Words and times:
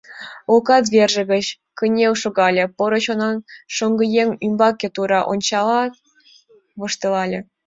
Лукат 0.51 0.85
верже 0.93 1.23
гыч 1.31 1.45
кынел 1.77 2.13
шогале, 2.21 2.63
поро 2.77 2.97
чонан 3.05 3.37
шоҥгыеҥ 3.75 4.29
ӱмбаке 4.45 4.87
тура 4.95 5.21
ончалят, 5.31 5.93
воштылале. 6.79 7.39